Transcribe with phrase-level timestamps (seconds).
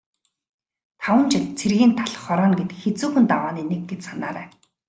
[1.01, 4.47] Таван жил цэргийн талх хорооно гэдэг хэцүүхэн давааны нэг гэж санаарай.